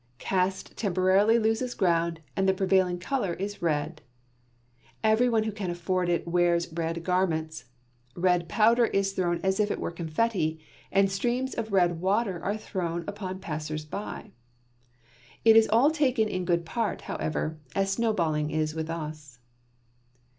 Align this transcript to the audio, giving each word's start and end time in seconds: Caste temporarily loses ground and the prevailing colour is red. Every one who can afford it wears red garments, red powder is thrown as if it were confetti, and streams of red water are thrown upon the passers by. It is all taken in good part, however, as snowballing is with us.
Caste 0.17 0.75
temporarily 0.75 1.37
loses 1.37 1.75
ground 1.75 2.21
and 2.35 2.49
the 2.49 2.55
prevailing 2.55 2.97
colour 2.97 3.35
is 3.35 3.61
red. 3.61 4.01
Every 5.03 5.29
one 5.29 5.43
who 5.43 5.51
can 5.51 5.69
afford 5.69 6.09
it 6.09 6.27
wears 6.27 6.73
red 6.73 7.03
garments, 7.03 7.65
red 8.15 8.49
powder 8.49 8.85
is 8.87 9.11
thrown 9.11 9.39
as 9.43 9.59
if 9.59 9.69
it 9.69 9.79
were 9.79 9.91
confetti, 9.91 10.59
and 10.91 11.11
streams 11.11 11.53
of 11.53 11.71
red 11.71 12.01
water 12.01 12.43
are 12.43 12.57
thrown 12.57 13.03
upon 13.07 13.33
the 13.35 13.39
passers 13.41 13.85
by. 13.85 14.31
It 15.45 15.55
is 15.55 15.69
all 15.69 15.91
taken 15.91 16.27
in 16.27 16.45
good 16.45 16.65
part, 16.65 17.01
however, 17.01 17.59
as 17.75 17.91
snowballing 17.91 18.49
is 18.49 18.73
with 18.73 18.89
us. 18.89 19.37